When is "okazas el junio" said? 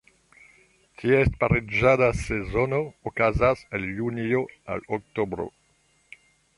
3.13-4.45